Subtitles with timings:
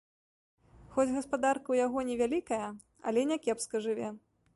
[0.93, 2.69] Хоць гаспадарка ў яго невялікая,
[3.13, 4.09] але не кепска жыве.